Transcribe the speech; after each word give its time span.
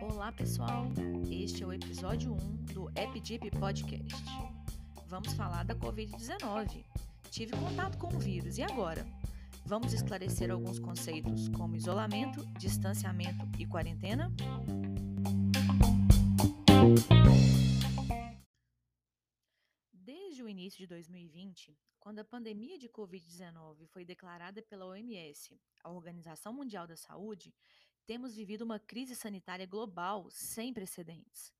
Olá, 0.00 0.30
pessoal! 0.30 0.86
Este 1.28 1.64
é 1.64 1.66
o 1.66 1.72
episódio 1.72 2.34
1 2.34 2.36
do 2.72 2.88
EpiDeep 2.90 3.50
Podcast. 3.58 4.14
Vamos 5.08 5.32
falar 5.32 5.64
da 5.64 5.74
Covid-19. 5.74 6.84
Tive 7.32 7.56
contato 7.56 7.98
com 7.98 8.14
o 8.14 8.18
vírus 8.20 8.58
e 8.58 8.62
agora? 8.62 9.04
Vamos 9.66 9.92
esclarecer 9.92 10.52
alguns 10.52 10.78
conceitos 10.78 11.48
como 11.48 11.74
isolamento, 11.74 12.46
distanciamento 12.58 13.44
e 13.58 13.66
quarentena? 13.66 14.32
Início 20.68 20.80
de 20.80 20.86
2020, 20.86 21.78
quando 21.98 22.18
a 22.18 22.24
pandemia 22.24 22.76
de 22.76 22.90
Covid-19 22.90 23.86
foi 23.86 24.04
declarada 24.04 24.60
pela 24.60 24.84
OMS, 24.84 25.58
a 25.82 25.90
Organização 25.90 26.52
Mundial 26.52 26.86
da 26.86 26.94
Saúde, 26.94 27.54
temos 28.04 28.34
vivido 28.34 28.66
uma 28.66 28.78
crise 28.78 29.16
sanitária 29.16 29.64
global 29.64 30.28
sem 30.30 30.74
precedentes. 30.74 31.54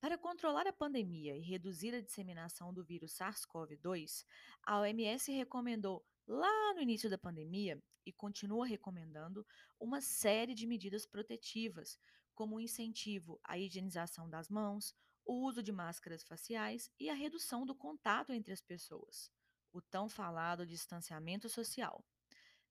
Para 0.00 0.16
controlar 0.16 0.68
a 0.68 0.72
pandemia 0.72 1.36
e 1.36 1.40
reduzir 1.40 1.92
a 1.92 2.00
disseminação 2.00 2.72
do 2.72 2.84
vírus 2.84 3.12
SARS-CoV-2, 3.14 4.24
a 4.62 4.78
OMS 4.78 5.32
recomendou, 5.32 6.06
lá 6.24 6.74
no 6.74 6.80
início 6.80 7.10
da 7.10 7.18
pandemia, 7.18 7.82
e 8.06 8.12
continua 8.12 8.64
recomendando, 8.64 9.44
uma 9.80 10.00
série 10.00 10.54
de 10.54 10.68
medidas 10.68 11.04
protetivas, 11.04 11.98
como 12.32 12.54
o 12.54 12.60
incentivo 12.60 13.40
à 13.42 13.58
higienização 13.58 14.30
das 14.30 14.48
mãos, 14.48 14.94
o 15.24 15.34
uso 15.34 15.62
de 15.62 15.72
máscaras 15.72 16.22
faciais 16.22 16.90
e 16.98 17.08
a 17.08 17.14
redução 17.14 17.64
do 17.64 17.74
contato 17.74 18.32
entre 18.32 18.52
as 18.52 18.60
pessoas, 18.60 19.30
o 19.72 19.80
tão 19.80 20.08
falado 20.08 20.66
distanciamento 20.66 21.48
social. 21.48 22.04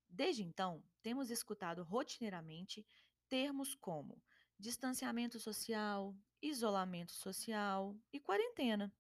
Desde 0.07 0.44
então, 0.44 0.83
temos 1.02 1.29
escutado 1.29 1.83
rotineiramente 1.83 2.85
termos 3.29 3.73
como 3.73 4.22
distanciamento 4.59 5.39
social, 5.39 6.16
isolamento 6.41 7.13
social 7.13 7.95
e 8.11 8.19
quarentena. 8.19 8.94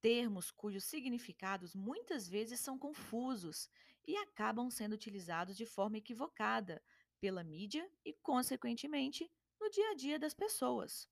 Termos 0.00 0.50
cujos 0.50 0.84
significados 0.84 1.74
muitas 1.74 2.28
vezes 2.28 2.60
são 2.60 2.78
confusos 2.78 3.70
e 4.06 4.16
acabam 4.16 4.70
sendo 4.70 4.92
utilizados 4.92 5.56
de 5.56 5.64
forma 5.64 5.96
equivocada 5.96 6.82
pela 7.18 7.42
mídia 7.42 7.90
e, 8.04 8.12
consequentemente, 8.12 9.32
no 9.58 9.70
dia 9.70 9.90
a 9.90 9.94
dia 9.94 10.18
das 10.18 10.34
pessoas. 10.34 11.08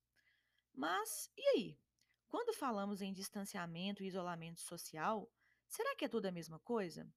Mas 0.73 1.31
e 1.37 1.47
aí? 1.49 1.79
Quando 2.27 2.53
falamos 2.53 3.01
em 3.01 3.13
distanciamento 3.13 4.03
e 4.03 4.07
isolamento 4.07 4.59
social, 4.59 5.31
será 5.67 5.95
que 5.95 6.05
é 6.05 6.09
tudo 6.09 6.25
a 6.25 6.31
mesma 6.31 6.59
coisa? 6.59 7.07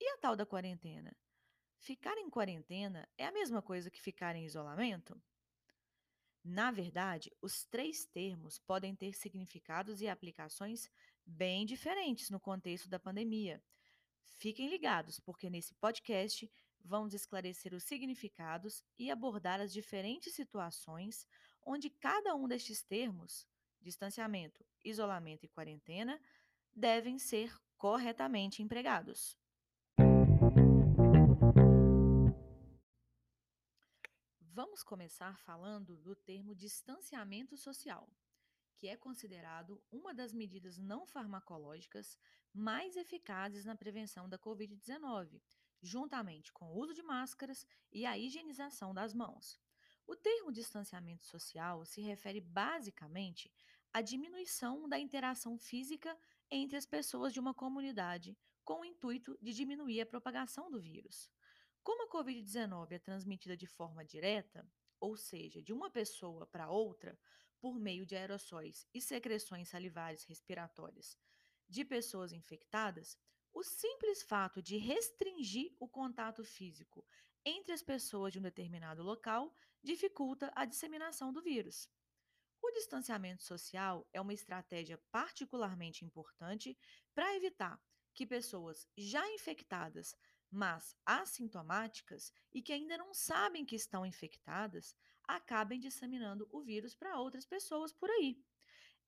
E 0.00 0.08
a 0.08 0.18
tal 0.18 0.34
da 0.34 0.46
quarentena? 0.46 1.14
Ficar 1.78 2.16
em 2.16 2.30
quarentena 2.30 3.08
é 3.18 3.26
a 3.26 3.32
mesma 3.32 3.60
coisa 3.60 3.90
que 3.90 4.00
ficar 4.00 4.34
em 4.34 4.46
isolamento? 4.46 5.20
Na 6.42 6.70
verdade, 6.70 7.30
os 7.42 7.64
três 7.64 8.06
termos 8.06 8.58
podem 8.58 8.94
ter 8.94 9.12
significados 9.14 10.00
e 10.00 10.08
aplicações 10.08 10.88
bem 11.24 11.66
diferentes 11.66 12.30
no 12.30 12.40
contexto 12.40 12.88
da 12.88 12.98
pandemia. 12.98 13.62
Fiquem 14.38 14.68
ligados, 14.68 15.18
porque 15.18 15.50
nesse 15.50 15.74
podcast 15.74 16.50
vamos 16.84 17.14
esclarecer 17.14 17.74
os 17.74 17.84
significados 17.84 18.82
e 18.98 19.10
abordar 19.10 19.60
as 19.60 19.72
diferentes 19.72 20.34
situações 20.34 21.26
onde 21.66 21.90
cada 21.90 22.34
um 22.36 22.46
destes 22.46 22.80
termos, 22.80 23.44
distanciamento, 23.82 24.64
isolamento 24.84 25.44
e 25.44 25.48
quarentena, 25.48 26.20
devem 26.72 27.18
ser 27.18 27.52
corretamente 27.76 28.62
empregados. 28.62 29.36
Vamos 34.40 34.82
começar 34.82 35.36
falando 35.40 35.96
do 35.96 36.14
termo 36.14 36.54
distanciamento 36.54 37.56
social, 37.56 38.08
que 38.78 38.86
é 38.86 38.96
considerado 38.96 39.82
uma 39.90 40.14
das 40.14 40.32
medidas 40.32 40.78
não 40.78 41.04
farmacológicas 41.04 42.16
mais 42.54 42.96
eficazes 42.96 43.64
na 43.64 43.74
prevenção 43.74 44.28
da 44.28 44.38
Covid-19, 44.38 45.42
juntamente 45.82 46.52
com 46.52 46.66
o 46.66 46.78
uso 46.78 46.94
de 46.94 47.02
máscaras 47.02 47.66
e 47.92 48.06
a 48.06 48.16
higienização 48.16 48.94
das 48.94 49.12
mãos. 49.12 49.60
O 50.06 50.14
termo 50.14 50.52
distanciamento 50.52 51.24
social 51.26 51.84
se 51.84 52.00
refere 52.00 52.40
basicamente 52.40 53.52
à 53.92 54.00
diminuição 54.00 54.88
da 54.88 54.98
interação 54.98 55.58
física 55.58 56.16
entre 56.50 56.76
as 56.76 56.86
pessoas 56.86 57.32
de 57.32 57.40
uma 57.40 57.52
comunidade, 57.52 58.38
com 58.64 58.80
o 58.80 58.84
intuito 58.84 59.36
de 59.42 59.52
diminuir 59.52 60.00
a 60.00 60.06
propagação 60.06 60.70
do 60.70 60.80
vírus. 60.80 61.30
Como 61.82 62.04
a 62.04 62.10
Covid-19 62.10 62.92
é 62.92 62.98
transmitida 62.98 63.56
de 63.56 63.66
forma 63.66 64.04
direta, 64.04 64.68
ou 65.00 65.16
seja, 65.16 65.60
de 65.60 65.72
uma 65.72 65.90
pessoa 65.90 66.46
para 66.46 66.70
outra, 66.70 67.18
por 67.60 67.78
meio 67.78 68.06
de 68.06 68.14
aerossóis 68.14 68.86
e 68.94 69.00
secreções 69.00 69.68
salivares 69.68 70.24
respiratórias 70.24 71.18
de 71.68 71.84
pessoas 71.84 72.32
infectadas, 72.32 73.18
o 73.52 73.62
simples 73.62 74.22
fato 74.22 74.62
de 74.62 74.76
restringir 74.76 75.74
o 75.80 75.88
contato 75.88 76.44
físico 76.44 77.04
entre 77.46 77.72
as 77.72 77.82
pessoas 77.82 78.32
de 78.32 78.40
um 78.40 78.42
determinado 78.42 79.04
local 79.04 79.54
dificulta 79.82 80.52
a 80.54 80.64
disseminação 80.64 81.32
do 81.32 81.40
vírus. 81.40 81.88
O 82.60 82.72
distanciamento 82.72 83.44
social 83.44 84.04
é 84.12 84.20
uma 84.20 84.34
estratégia 84.34 84.98
particularmente 85.12 86.04
importante 86.04 86.76
para 87.14 87.36
evitar 87.36 87.80
que 88.12 88.26
pessoas 88.26 88.88
já 88.96 89.26
infectadas 89.30 90.16
mas 90.50 90.96
assintomáticas 91.04 92.32
e 92.52 92.62
que 92.62 92.72
ainda 92.72 92.96
não 92.96 93.12
sabem 93.12 93.64
que 93.64 93.76
estão 93.76 94.06
infectadas 94.06 94.96
acabem 95.24 95.78
disseminando 95.78 96.48
o 96.50 96.62
vírus 96.62 96.94
para 96.94 97.18
outras 97.18 97.44
pessoas 97.44 97.92
por 97.92 98.10
aí. 98.10 98.40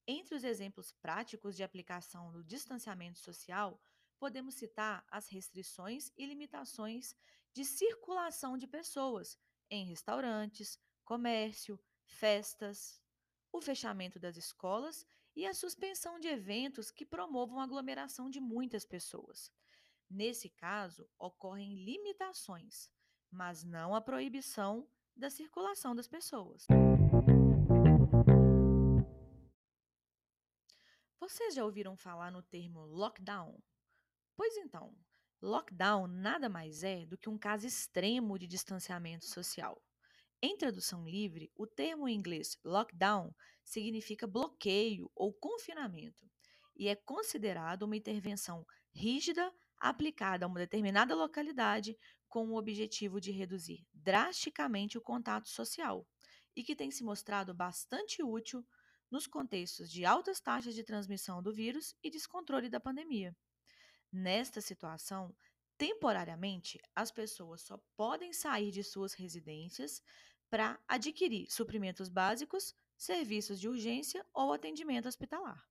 Entre 0.05 0.35
os 0.35 0.43
exemplos 0.43 0.91
práticos 0.91 1.55
de 1.55 1.63
aplicação 1.63 2.31
do 2.31 2.43
distanciamento 2.43 3.19
social, 3.19 3.81
podemos 4.19 4.55
citar 4.55 5.05
as 5.09 5.29
restrições 5.29 6.11
e 6.17 6.25
limitações 6.25 7.15
de 7.53 7.63
circulação 7.63 8.57
de 8.57 8.67
pessoas 8.67 9.37
em 9.69 9.85
restaurantes, 9.85 10.77
comércio, 11.05 11.79
festas, 12.05 13.01
o 13.51 13.61
fechamento 13.61 14.19
das 14.19 14.35
escolas 14.35 15.05
e 15.35 15.45
a 15.45 15.53
suspensão 15.53 16.19
de 16.19 16.27
eventos 16.27 16.91
que 16.91 17.05
promovam 17.05 17.59
a 17.59 17.63
aglomeração 17.63 18.29
de 18.29 18.39
muitas 18.39 18.85
pessoas. 18.85 19.51
Nesse 20.09 20.49
caso, 20.49 21.07
ocorrem 21.17 21.83
limitações, 21.83 22.89
mas 23.31 23.63
não 23.63 23.95
a 23.95 24.01
proibição 24.01 24.87
da 25.15 25.29
circulação 25.29 25.95
das 25.95 26.07
pessoas. 26.07 26.65
Vocês 31.19 31.53
já 31.53 31.63
ouviram 31.63 31.95
falar 31.95 32.31
no 32.31 32.41
termo 32.41 32.85
lockdown? 32.85 33.61
Pois 34.39 34.55
então, 34.55 34.95
lockdown 35.41 36.07
nada 36.07 36.47
mais 36.47 36.81
é 36.81 37.05
do 37.05 37.17
que 37.17 37.27
um 37.27 37.37
caso 37.37 37.67
extremo 37.67 38.39
de 38.39 38.47
distanciamento 38.47 39.25
social. 39.25 39.83
Em 40.41 40.55
tradução 40.55 41.05
livre, 41.05 41.51
o 41.57 41.67
termo 41.67 42.07
em 42.07 42.15
inglês 42.15 42.57
lockdown 42.63 43.35
significa 43.65 44.25
bloqueio 44.25 45.11
ou 45.13 45.33
confinamento 45.33 46.25
e 46.73 46.87
é 46.87 46.95
considerado 46.95 47.83
uma 47.83 47.97
intervenção 47.97 48.65
rígida 48.93 49.53
aplicada 49.75 50.45
a 50.45 50.47
uma 50.47 50.61
determinada 50.61 51.13
localidade 51.13 51.97
com 52.29 52.47
o 52.47 52.57
objetivo 52.57 53.19
de 53.19 53.31
reduzir 53.31 53.85
drasticamente 53.93 54.97
o 54.97 55.01
contato 55.01 55.49
social 55.49 56.07
e 56.55 56.63
que 56.63 56.77
tem 56.77 56.89
se 56.89 57.03
mostrado 57.03 57.53
bastante 57.53 58.23
útil 58.23 58.65
nos 59.11 59.27
contextos 59.27 59.91
de 59.91 60.05
altas 60.05 60.39
taxas 60.39 60.75
de 60.75 60.83
transmissão 60.85 61.43
do 61.43 61.53
vírus 61.53 61.93
e 62.01 62.09
descontrole 62.09 62.69
da 62.69 62.79
pandemia. 62.79 63.35
Nesta 64.11 64.61
situação, 64.61 65.35
temporariamente, 65.77 66.79
as 66.95 67.11
pessoas 67.11 67.61
só 67.61 67.77
podem 67.95 68.33
sair 68.33 68.71
de 68.71 68.83
suas 68.83 69.13
residências 69.13 70.01
para 70.49 70.79
adquirir 70.87 71.49
suprimentos 71.51 72.09
básicos, 72.09 72.73
serviços 72.97 73.59
de 73.59 73.67
urgência 73.67 74.25
ou 74.33 74.51
atendimento 74.51 75.07
hospitalar. 75.07 75.69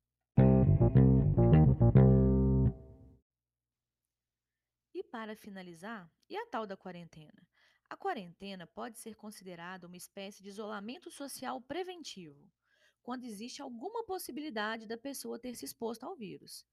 para 5.10 5.34
finalizar, 5.34 6.10
e 6.28 6.36
a 6.36 6.46
tal 6.46 6.66
da 6.66 6.76
quarentena? 6.76 7.46
A 7.90 7.96
quarentena 7.96 8.66
pode 8.66 8.98
ser 8.98 9.16
considerada 9.16 9.86
uma 9.86 9.96
espécie 9.96 10.42
de 10.42 10.48
isolamento 10.48 11.10
social 11.10 11.60
preventivo, 11.60 12.48
quando 13.02 13.24
existe 13.24 13.60
alguma 13.60 14.04
possibilidade 14.04 14.86
da 14.86 14.96
pessoa 14.96 15.38
ter 15.38 15.56
se 15.56 15.64
exposto 15.64 16.04
ao 16.04 16.14
vírus. 16.14 16.64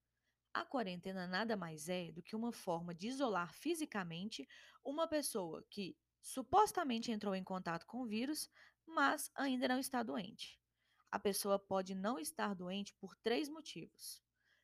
A 0.55 0.63
quarentena 0.63 1.27
nada 1.27 1.57
mais 1.57 1.89
é 1.89 2.13
do 2.13 2.23
que 2.23 2.33
uma 2.33 2.49
forma 2.49 2.95
de 2.95 3.09
isolar 3.09 3.53
fisicamente 3.53 4.47
uma 4.85 5.05
pessoa 5.05 5.61
que 5.69 5.97
supostamente 6.21 7.11
entrou 7.11 7.35
em 7.35 7.43
contato 7.43 7.85
com 7.85 8.01
o 8.01 8.05
vírus, 8.05 8.49
mas 8.85 9.29
ainda 9.35 9.67
não 9.67 9.79
está 9.79 10.01
doente. 10.01 10.57
A 11.11 11.19
pessoa 11.19 11.59
pode 11.59 11.93
não 11.93 12.17
estar 12.17 12.55
doente 12.55 12.93
por 12.93 13.17
três 13.17 13.49
motivos. 13.49 14.23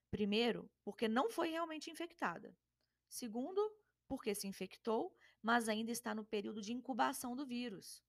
Primeiro, 0.10 0.72
porque 0.82 1.10
não 1.10 1.30
foi 1.30 1.50
realmente 1.50 1.92
infectada. 1.92 2.56
Segundo, 3.10 3.62
porque 4.08 4.34
se 4.34 4.48
infectou, 4.48 5.14
mas 5.42 5.68
ainda 5.68 5.92
está 5.92 6.16
no 6.16 6.24
período 6.24 6.62
de 6.62 6.72
incubação 6.72 7.36
do 7.36 7.46
vírus. 7.46 8.02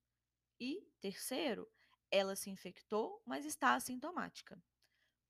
E, 0.60 0.86
terceiro, 1.00 1.68
ela 2.12 2.36
se 2.36 2.48
infectou, 2.48 3.20
mas 3.26 3.44
está 3.44 3.74
assintomática. 3.74 4.62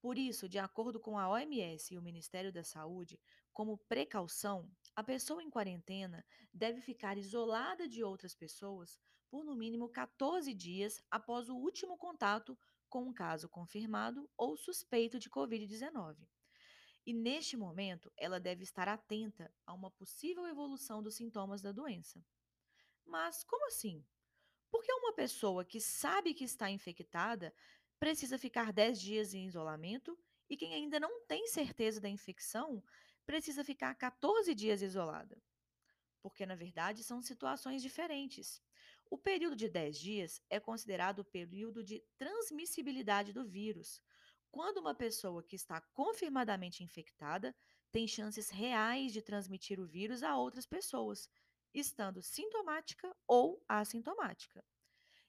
Por 0.03 0.19
isso, 0.19 0.49
de 0.49 0.59
acordo 0.59 0.99
com 0.99 1.17
a 1.17 1.31
OMS 1.31 1.95
e 1.95 1.97
o 1.97 2.03
Ministério 2.03 2.53
da 2.53 2.65
Saúde, 2.65 3.21
como 3.53 3.79
precaução, 3.79 4.69
a 4.97 5.05
pessoa 5.05 5.41
em 5.41 5.49
quarentena 5.49 6.27
deve 6.53 6.81
ficar 6.81 7.17
isolada 7.17 7.87
de 7.87 8.03
outras 8.03 8.35
pessoas 8.35 8.99
por 9.31 9.45
no 9.45 9.55
mínimo 9.55 9.89
14 9.89 10.53
dias 10.55 11.01
após 11.09 11.49
o 11.49 11.55
último 11.55 11.97
contato 11.97 12.59
com 12.89 13.05
um 13.05 13.13
caso 13.13 13.49
confirmado 13.49 14.29
ou 14.37 14.57
suspeito 14.57 15.21
de 15.21 15.31
Covid-19. 15.31 16.27
E 17.07 17.15
neste 17.15 17.57
momento, 17.57 18.13
ela 18.17 18.41
deve 18.41 18.65
estar 18.65 18.89
atenta 18.89 19.55
a 19.65 19.73
uma 19.73 19.91
possível 19.93 20.49
evolução 20.49 21.01
dos 21.01 21.15
sintomas 21.15 21.63
da 21.63 21.71
doença. 21.71 22.21
Mas 23.07 23.45
como 23.45 23.69
assim? 23.69 24.05
Por 24.69 24.83
que 24.83 24.93
uma 24.93 25.13
pessoa 25.13 25.65
que 25.65 25.81
sabe 25.81 26.35
que 26.35 26.43
está 26.43 26.69
infectada 26.69 27.55
precisa 28.03 28.37
ficar 28.37 28.73
10 28.73 29.01
dias 29.01 29.33
em 29.33 29.47
isolamento 29.47 30.19
e 30.51 30.57
quem 30.57 30.75
ainda 30.75 30.99
não 30.99 31.25
tem 31.25 31.47
certeza 31.47 32.01
da 32.01 32.09
infecção 32.09 32.83
precisa 33.25 33.63
ficar 33.63 33.95
14 33.95 34.53
dias 34.57 34.83
isolada? 34.83 35.41
Porque, 36.21 36.45
na 36.45 36.57
verdade, 36.57 37.05
são 37.05 37.23
situações 37.23 37.81
diferentes. 37.81 38.61
O 39.09 39.17
período 39.17 39.55
de 39.55 39.69
10 39.69 39.97
dias 39.97 40.43
é 40.51 40.59
considerado 40.59 41.21
o 41.21 41.25
período 41.25 41.85
de 41.85 42.03
transmissibilidade 42.19 43.33
do 43.33 43.45
vírus, 43.45 44.03
quando 44.51 44.79
uma 44.79 44.97
pessoa 44.97 45.41
que 45.41 45.55
está 45.55 45.81
confirmadamente 45.81 46.83
infectada 46.83 47.55
tem 47.93 48.09
chances 48.09 48.51
reais 48.51 49.13
de 49.13 49.23
transmitir 49.23 49.79
o 49.79 49.87
vírus 49.87 50.25
a 50.25 50.37
outras 50.37 50.67
pessoas, 50.67 51.31
estando 51.73 52.21
sintomática 52.21 53.15
ou 53.29 53.65
assintomática. 53.69 54.65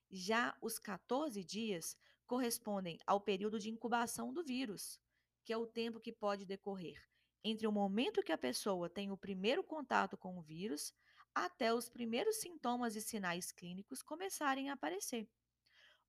Já 0.10 0.58
os 0.60 0.80
14 0.80 1.44
dias 1.44 1.96
correspondem 2.34 2.98
ao 3.06 3.22
período 3.22 3.60
de 3.60 3.70
incubação 3.70 4.34
do 4.34 4.44
vírus, 4.44 5.00
que 5.46 5.54
é 5.54 5.58
o 5.58 5.68
tempo 5.68 6.00
que 6.00 6.12
pode 6.12 6.48
decorrer 6.48 7.00
entre 7.44 7.68
o 7.68 7.72
momento 7.72 8.24
que 8.24 8.32
a 8.32 8.38
pessoa 8.38 8.90
tem 8.90 9.12
o 9.12 9.18
primeiro 9.18 9.64
contato 9.64 10.18
com 10.18 10.40
o 10.40 10.42
vírus 10.42 10.92
até 11.36 11.72
os 11.72 11.90
primeiros 11.90 12.38
sintomas 12.38 12.96
e 12.96 13.02
sinais 13.02 13.52
clínicos 13.52 14.02
começarem 14.02 14.72
a 14.72 14.74
aparecer. 14.74 15.30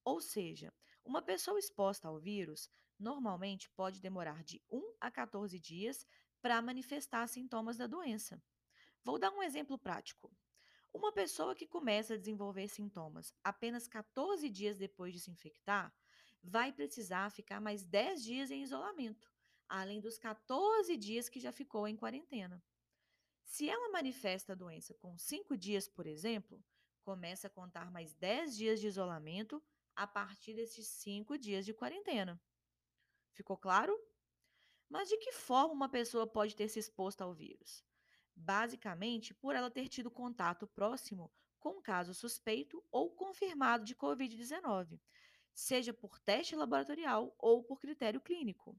Ou 0.03 0.19
seja, 0.19 0.73
uma 1.05 1.21
pessoa 1.21 1.59
exposta 1.59 2.09
ao 2.09 2.19
vírus 2.19 2.71
normalmente 2.99 3.69
pode 3.77 4.01
demorar 4.01 4.43
de 4.45 4.63
1 4.71 4.95
a 4.99 5.11
14 5.11 5.61
dias 5.61 6.07
para 6.41 6.63
manifestar 6.63 7.27
sintomas 7.27 7.77
da 7.77 7.87
doença. 7.87 8.43
Vou 9.05 9.19
dar 9.19 9.31
um 9.31 9.43
exemplo 9.43 9.77
prático. 9.77 10.35
Uma 10.91 11.13
pessoa 11.13 11.55
que 11.55 11.67
começa 11.67 12.15
a 12.15 12.19
desenvolver 12.19 12.69
sintomas 12.69 13.35
apenas 13.45 13.87
14 13.87 14.49
dias 14.49 14.79
depois 14.79 15.13
de 15.13 15.21
se 15.21 15.31
infectar 15.31 15.93
vai 16.45 16.73
precisar 16.73 17.31
ficar 17.31 17.61
mais 17.61 17.83
10 17.83 18.23
dias 18.23 18.51
em 18.51 18.63
isolamento, 18.63 19.33
além 19.67 20.01
dos 20.01 20.19
14 20.19 20.97
dias 20.97 21.29
que 21.29 21.41
já 21.41 21.51
ficou 21.51 21.89
em 21.89 21.97
quarentena. 21.97 22.63
Se 23.45 23.69
ela 23.69 23.91
manifesta 23.91 24.53
a 24.53 24.57
doença 24.57 24.95
com 24.95 25.17
5 25.17 25.57
dias, 25.57 25.89
por 25.89 26.07
exemplo, 26.07 26.63
começa 27.03 27.47
a 27.47 27.51
contar 27.51 27.91
mais 27.91 28.13
10 28.15 28.57
dias 28.57 28.81
de 28.81 28.87
isolamento 28.87 29.63
a 29.97 30.07
partir 30.07 30.55
desses 30.55 30.87
5 30.87 31.39
dias 31.39 31.65
de 31.65 31.73
quarentena. 31.73 32.41
Ficou 33.33 33.57
claro? 33.57 33.99
Mas 34.89 35.09
de 35.09 35.17
que 35.17 35.33
forma 35.33 35.73
uma 35.73 35.89
pessoa 35.89 36.27
pode 36.27 36.55
ter 36.55 36.69
se 36.69 36.79
exposto 36.79 37.23
ao 37.23 37.35
vírus? 37.35 37.85
Basicamente, 38.37 39.33
por 39.33 39.55
ela 39.55 39.71
ter 39.71 39.89
tido 39.89 40.11
contato 40.11 40.67
próximo 40.67 41.33
com 41.59 41.79
um 41.79 41.83
caso 41.83 42.13
suspeito 42.13 42.85
ou 42.91 43.11
confirmado 43.11 43.85
de 43.85 43.95
Covid-19, 43.95 45.01
seja 45.55 45.93
por 45.95 46.19
teste 46.19 46.57
laboratorial 46.57 47.35
ou 47.39 47.63
por 47.63 47.81
critério 47.81 48.21
clínico. 48.21 48.77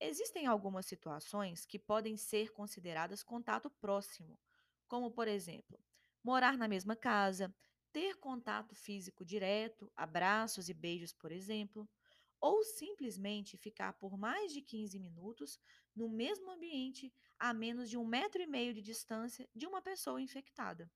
Existem 0.00 0.46
algumas 0.46 0.86
situações 0.86 1.64
que 1.66 1.78
podem 1.78 2.16
ser 2.16 2.52
consideradas 2.52 3.22
contato 3.22 3.70
próximo, 3.70 4.38
como, 4.86 5.10
por 5.10 5.28
exemplo, 5.28 5.78
morar 6.22 6.56
na 6.58 6.68
mesma 6.68 6.96
casa, 6.96 7.54
ter 7.92 8.16
contato 8.16 8.74
físico 8.74 9.24
direto, 9.24 9.90
abraços 9.96 10.68
e 10.68 10.74
beijos, 10.74 11.12
por 11.12 11.32
exemplo, 11.32 11.88
ou 12.40 12.62
simplesmente 12.64 13.56
ficar 13.56 13.94
por 13.94 14.18
mais 14.18 14.52
de 14.52 14.60
15 14.60 14.98
minutos 14.98 15.58
no 15.94 16.08
mesmo 16.08 16.50
ambiente 16.50 17.12
a 17.38 17.54
menos 17.54 17.88
de 17.88 17.96
um 17.96 18.04
metro 18.04 18.42
e 18.42 18.46
meio 18.46 18.74
de 18.74 18.82
distância 18.82 19.48
de 19.54 19.66
uma 19.66 19.80
pessoa 19.80 20.20
infectada. 20.20 20.90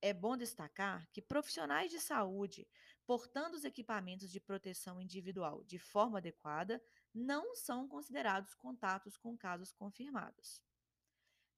É 0.00 0.12
bom 0.12 0.36
destacar 0.36 1.08
que 1.10 1.20
profissionais 1.20 1.90
de 1.90 1.98
saúde, 1.98 2.68
portando 3.04 3.56
os 3.56 3.64
equipamentos 3.64 4.30
de 4.30 4.40
proteção 4.40 5.00
individual 5.00 5.64
de 5.64 5.78
forma 5.78 6.18
adequada, 6.18 6.80
não 7.12 7.54
são 7.56 7.88
considerados 7.88 8.54
contatos 8.54 9.16
com 9.16 9.36
casos 9.36 9.72
confirmados. 9.72 10.62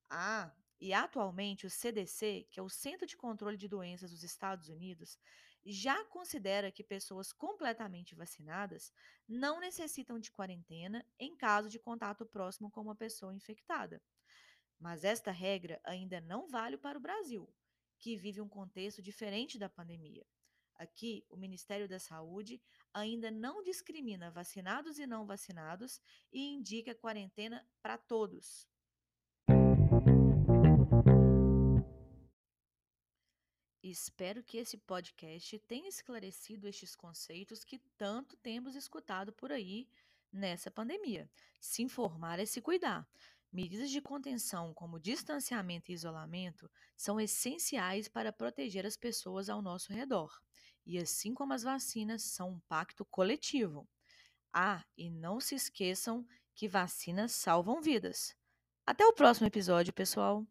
Ah, 0.09 0.55
e 0.81 0.95
atualmente 0.95 1.67
o 1.67 1.71
CDC, 1.71 2.49
que 2.51 2.59
é 2.59 2.63
o 2.63 2.71
Centro 2.71 3.07
de 3.07 3.17
Controle 3.17 3.59
de 3.59 3.69
Doenças 3.69 4.11
dos 4.11 4.23
Estados 4.23 4.71
Unidos, 4.71 5.19
já 5.63 6.03
considera 6.07 6.73
que 6.73 6.83
pessoas 6.83 7.33
completamente 7.33 8.15
vacinadas 8.15 8.91
não 9.29 9.61
necessitam 9.61 10.19
de 10.19 10.31
quarentena 10.31 11.05
em 11.19 11.37
caso 11.37 11.69
de 11.69 11.79
contato 11.79 12.25
próximo 12.25 12.71
com 12.71 12.81
uma 12.81 12.97
pessoa 12.97 13.35
infectada. 13.35 14.03
Mas 14.79 15.05
esta 15.05 15.31
regra 15.31 15.79
ainda 15.85 16.23
não 16.23 16.49
vale 16.49 16.79
para 16.79 16.97
o 16.97 17.03
Brasil, 17.03 17.53
que 18.01 18.17
vive 18.17 18.41
um 18.41 18.49
contexto 18.49 19.03
diferente 19.03 19.59
da 19.59 19.69
pandemia. 19.69 20.27
Aqui, 20.75 21.27
o 21.29 21.37
Ministério 21.37 21.87
da 21.87 21.99
Saúde 21.99 22.61
ainda 22.93 23.31
não 23.31 23.63
discrimina 23.63 24.31
vacinados 24.31 24.99
e 24.99 25.07
não 25.07 25.27
vacinados 25.27 26.01
e 26.33 26.55
indica 26.55 26.95
quarentena 26.95 27.65
para 27.83 27.99
todos. 27.99 28.67
Espero 33.83 34.43
que 34.43 34.57
esse 34.57 34.79
podcast 34.79 35.59
tenha 35.61 35.89
esclarecido 35.89 36.67
estes 36.67 36.97
conceitos 36.97 37.65
que 37.65 37.79
tanto 37.99 38.37
temos 38.39 38.75
escutado 38.75 39.33
por 39.33 39.53
aí 39.53 39.87
nessa 40.33 40.71
pandemia. 40.71 41.31
Se 41.61 41.83
informar 41.83 42.39
é 42.39 42.47
se 42.47 42.63
cuidar. 42.63 43.07
Medidas 43.53 43.91
de 43.91 44.01
contenção, 44.01 44.73
como 44.73 45.01
distanciamento 45.01 45.91
e 45.91 45.95
isolamento, 45.95 46.71
são 46.97 47.21
essenciais 47.21 48.09
para 48.09 48.33
proteger 48.33 48.87
as 48.87 48.97
pessoas 48.97 49.49
ao 49.49 49.61
nosso 49.61 49.93
redor. 49.93 50.33
E 50.87 50.99
assim 50.99 51.35
como 51.35 51.53
as 51.53 51.63
vacinas 51.63 52.23
são 52.23 52.51
um 52.51 52.61
pacto 52.69 53.05
coletivo. 53.05 53.89
Ah, 54.53 54.85
e 54.97 55.11
não 55.11 55.41
se 55.41 55.55
esqueçam 55.55 56.27
que 56.55 56.69
vacinas 56.69 57.33
salvam 57.33 57.81
vidas. 57.81 58.37
Até 58.87 59.05
o 59.07 59.13
próximo 59.13 59.47
episódio, 59.47 59.93
pessoal! 59.93 60.47